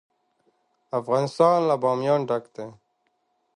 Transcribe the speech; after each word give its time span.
افغانستان 0.99 1.57
له 1.69 1.75
بامیان 1.83 2.21
ډک 2.29 2.43
دی. 2.55 2.67